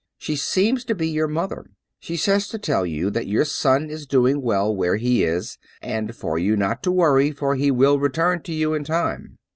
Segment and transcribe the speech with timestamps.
[0.17, 1.63] She seems to be your mother.
[1.99, 6.15] She says to tell you that your son is domg well where he is, and
[6.15, 9.37] for you not to worry, for he will return to you in time.